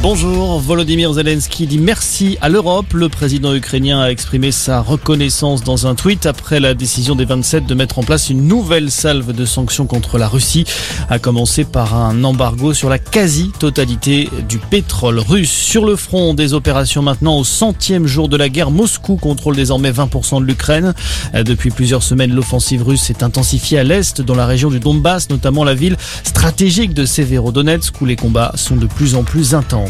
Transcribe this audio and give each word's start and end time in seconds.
Bonjour, 0.00 0.60
Volodymyr 0.60 1.12
Zelensky 1.12 1.66
dit 1.66 1.78
merci 1.78 2.38
à 2.40 2.48
l'Europe. 2.48 2.92
Le 2.92 3.08
président 3.08 3.52
ukrainien 3.52 4.00
a 4.00 4.10
exprimé 4.10 4.52
sa 4.52 4.80
reconnaissance 4.80 5.64
dans 5.64 5.88
un 5.88 5.96
tweet 5.96 6.24
après 6.24 6.60
la 6.60 6.74
décision 6.74 7.16
des 7.16 7.24
27 7.24 7.66
de 7.66 7.74
mettre 7.74 7.98
en 7.98 8.04
place 8.04 8.30
une 8.30 8.46
nouvelle 8.46 8.92
salve 8.92 9.32
de 9.32 9.44
sanctions 9.44 9.86
contre 9.86 10.16
la 10.16 10.28
Russie, 10.28 10.64
à 11.10 11.18
commencer 11.18 11.64
par 11.64 11.96
un 11.96 12.22
embargo 12.22 12.74
sur 12.74 12.88
la 12.88 13.00
quasi-totalité 13.00 14.30
du 14.48 14.58
pétrole 14.58 15.18
russe. 15.18 15.50
Sur 15.50 15.84
le 15.84 15.96
front 15.96 16.32
des 16.32 16.54
opérations 16.54 17.02
maintenant 17.02 17.36
au 17.36 17.42
centième 17.42 18.06
jour 18.06 18.28
de 18.28 18.36
la 18.36 18.48
guerre, 18.48 18.70
Moscou 18.70 19.16
contrôle 19.16 19.56
désormais 19.56 19.90
20% 19.90 20.40
de 20.40 20.46
l'Ukraine. 20.46 20.94
Depuis 21.34 21.70
plusieurs 21.70 22.04
semaines, 22.04 22.32
l'offensive 22.32 22.84
russe 22.84 23.02
s'est 23.02 23.24
intensifiée 23.24 23.80
à 23.80 23.84
l'est, 23.84 24.20
dans 24.20 24.36
la 24.36 24.46
région 24.46 24.70
du 24.70 24.78
Donbass, 24.78 25.28
notamment 25.28 25.64
la 25.64 25.74
ville 25.74 25.96
stratégique 26.22 26.94
de 26.94 27.04
Severodonetsk, 27.04 28.00
où 28.00 28.06
les 28.06 28.16
combats 28.16 28.52
sont 28.54 28.76
de 28.76 28.86
plus 28.86 29.16
en 29.16 29.24
plus 29.24 29.56
intenses. 29.56 29.87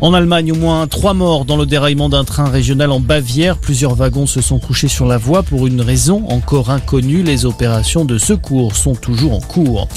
En 0.00 0.14
Allemagne, 0.14 0.52
au 0.52 0.56
moins 0.56 0.86
trois 0.86 1.14
morts 1.14 1.44
dans 1.44 1.56
le 1.56 1.66
déraillement 1.66 2.08
d'un 2.08 2.24
train 2.24 2.48
régional 2.48 2.90
en 2.90 3.00
Bavière. 3.00 3.58
Plusieurs 3.58 3.94
wagons 3.94 4.26
se 4.26 4.40
sont 4.40 4.58
couchés 4.58 4.88
sur 4.88 5.06
la 5.06 5.18
voie 5.18 5.42
pour 5.42 5.66
une 5.66 5.80
raison 5.80 6.24
encore 6.28 6.70
inconnue. 6.70 7.22
Les 7.22 7.44
opérations 7.44 8.04
de 8.04 8.18
secours 8.18 8.76
sont 8.76 8.94
toujours 8.94 9.34
en 9.34 9.40
cours. 9.40 9.88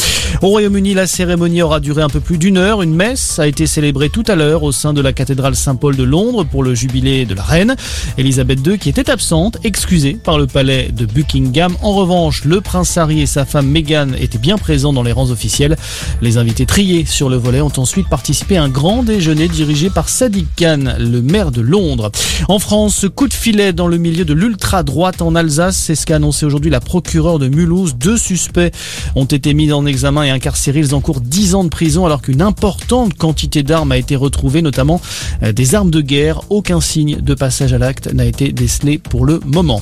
Au 0.42 0.48
Royaume-Uni, 0.48 0.94
la 0.94 1.06
cérémonie 1.06 1.62
aura 1.62 1.82
duré 1.82 2.02
un 2.02 2.08
peu 2.08 2.22
plus 2.22 2.38
d'une 2.38 2.58
heure. 2.58 2.82
Une 2.82 2.96
messe 2.96 3.40
a 3.40 3.48
été 3.48 3.68
célébrée 3.68 4.10
tout 4.10 4.24
à 4.26 4.36
l'heure 4.36 4.64
au 4.64 4.72
sein 4.72 4.94
de 4.94 5.02
la 5.02 5.12
cathédrale 5.12 5.54
Saint-Paul 5.54 5.98
de 5.98 6.04
Londres 6.04 6.46
pour 6.46 6.64
le 6.64 6.74
jubilé 6.74 7.26
de 7.26 7.36
la 7.36 7.44
reine. 7.44 7.76
Elisabeth 8.18 8.66
II, 8.66 8.80
qui 8.80 8.88
était 8.88 9.10
absente, 9.10 9.58
excusée 9.66 10.14
par 10.14 10.38
le 10.38 10.48
palais 10.48 10.92
de 10.94 11.06
Buckingham. 11.06 11.76
En 11.82 11.92
revanche, 11.92 12.46
le 12.46 12.62
prince 12.62 12.96
Harry 12.96 13.20
et 13.20 13.26
sa 13.26 13.44
femme 13.44 13.68
Meghan 13.68 14.14
étaient 14.18 14.38
bien 14.38 14.58
présents 14.58 14.94
dans 14.94 15.04
les 15.04 15.12
rangs 15.12 15.30
officiels. 15.30 15.76
Les 16.22 16.38
invités 16.38 16.66
triés 16.66 17.04
sur 17.04 17.30
le 17.30 17.36
volet 17.36 17.60
ont 17.60 17.74
ensuite 17.76 18.08
participé 18.08 18.56
à 18.56 18.64
un 18.64 18.70
grand 18.70 19.04
déjeuner 19.04 19.50
dirigé 19.50 19.90
par 19.90 20.08
Sadiq 20.08 20.48
Khan, 20.56 20.94
le 20.98 21.22
maire 21.22 21.52
de 21.52 21.60
Londres. 21.60 22.12
En 22.48 22.60
France, 22.60 23.08
coup 23.14 23.28
de 23.28 23.34
filet 23.34 23.74
dans 23.74 23.88
le 23.88 23.98
milieu 23.98 24.24
de 24.24 24.34
l'ultra-droite 24.34 25.22
en 25.22 25.36
Alsace. 25.36 25.76
C'est 25.76 25.96
ce 25.96 26.06
qu'a 26.06 26.16
annoncé 26.16 26.46
aujourd'hui 26.46 26.72
la 26.72 26.80
procureure 26.80 27.40
de 27.40 27.50
Mulhouse. 27.50 27.96
Deux 27.96 28.18
suspects 28.18 28.72
ont 29.16 29.26
été 29.26 29.54
mis 29.54 29.74
en 29.74 29.86
examen 29.86 30.29
incarcérés. 30.30 30.80
Ils 30.80 30.96
encourent 30.96 31.22
10 31.22 31.56
ans 31.56 31.64
de 31.64 31.70
prison 31.70 32.06
alors 32.06 32.22
qu'une 32.22 32.42
importante 32.42 33.14
quantité 33.14 33.64
d'armes 33.64 33.92
a 33.92 33.98
été 33.98 34.16
retrouvée, 34.16 34.62
notamment 34.62 35.02
euh, 35.44 35.52
des 35.52 35.76
armes 35.76 35.92
de 35.92 36.02
guerre. 36.02 36.42
Aucun 36.50 36.82
signe 36.82 37.18
de 37.22 37.34
passage 37.34 37.74
à 37.74 37.78
l'acte 37.78 38.12
n'a 38.14 38.26
été 38.26 38.52
décelé 38.52 38.98
pour 38.98 39.26
le 39.26 39.40
moment. 39.46 39.82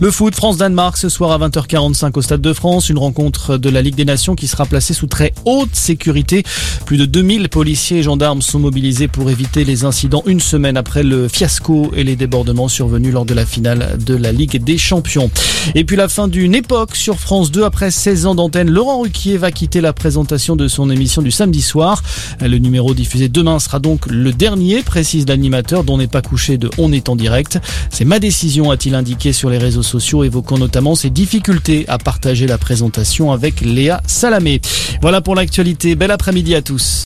Le 0.00 0.10
foot 0.10 0.34
France-Danemark 0.34 0.96
ce 0.96 1.08
soir 1.08 1.30
à 1.30 1.48
20h45 1.48 2.18
au 2.18 2.22
Stade 2.22 2.40
de 2.40 2.52
France. 2.52 2.90
Une 2.90 2.98
rencontre 2.98 3.58
de 3.58 3.70
la 3.70 3.80
Ligue 3.80 3.94
des 3.94 4.04
Nations 4.04 4.34
qui 4.34 4.48
sera 4.48 4.66
placée 4.66 4.92
sous 4.92 5.06
très 5.06 5.32
haute 5.44 5.74
sécurité. 5.74 6.42
Plus 6.84 6.96
de 6.96 7.04
2000 7.04 7.48
policiers 7.48 7.98
et 7.98 8.02
gendarmes 8.02 8.42
sont 8.42 8.58
mobilisés 8.58 9.06
pour 9.06 9.30
éviter 9.30 9.64
les 9.64 9.84
incidents 9.84 10.24
une 10.26 10.40
semaine 10.40 10.76
après 10.76 11.04
le 11.04 11.28
fiasco 11.28 11.92
et 11.94 12.02
les 12.02 12.16
débordements 12.16 12.68
survenus 12.68 13.12
lors 13.12 13.24
de 13.24 13.34
la 13.34 13.46
finale 13.46 13.96
de 14.04 14.16
la 14.16 14.32
Ligue 14.32 14.62
des 14.62 14.78
Champions. 14.78 15.30
Et 15.76 15.84
puis 15.84 15.96
la 15.96 16.08
fin 16.08 16.26
d'une 16.26 16.56
époque 16.56 16.96
sur 16.96 17.20
France 17.20 17.52
2 17.52 17.64
après 17.64 17.92
16 17.92 18.26
ans 18.26 18.34
d'antenne. 18.34 18.70
Laurent 18.70 19.00
Ruquier 19.00 19.36
va 19.36 19.52
quitter 19.52 19.80
la 19.80 19.92
présentation 19.92 20.56
de 20.56 20.66
son 20.66 20.90
émission 20.90 21.22
du 21.22 21.30
samedi 21.30 21.62
soir. 21.62 22.02
Le 22.40 22.58
numéro 22.58 22.94
diffusé 22.94 23.28
demain 23.28 23.60
sera 23.60 23.78
donc 23.78 24.06
le 24.06 24.32
dernier, 24.32 24.82
précise 24.82 25.26
l'animateur 25.28 25.84
dont 25.84 25.98
n'est 25.98 26.08
pas 26.08 26.22
couché 26.22 26.58
de 26.58 26.68
On 26.78 26.92
est 26.92 27.08
en 27.08 27.14
direct. 27.14 27.60
C'est 27.90 28.04
ma 28.04 28.18
décision, 28.18 28.72
a-t-il 28.72 28.96
indiqué 28.96 29.32
sur 29.32 29.50
les 29.50 29.58
réseaux 29.58 29.83
sociaux, 29.84 30.24
évoquant 30.24 30.58
notamment 30.58 30.94
ses 30.94 31.10
difficultés 31.10 31.84
à 31.88 31.98
partager 31.98 32.46
la 32.46 32.58
présentation 32.58 33.30
avec 33.30 33.60
Léa 33.60 34.02
Salamé. 34.06 34.60
Voilà 35.00 35.20
pour 35.20 35.34
l'actualité. 35.34 35.94
Bel 35.94 36.10
après-midi 36.10 36.54
à 36.54 36.62
tous. 36.62 37.02